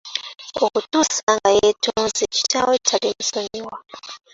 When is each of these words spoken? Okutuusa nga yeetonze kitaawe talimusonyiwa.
Okutuusa 0.65 1.29
nga 1.35 1.49
yeetonze 1.57 2.23
kitaawe 2.35 2.75
talimusonyiwa. 2.87 3.75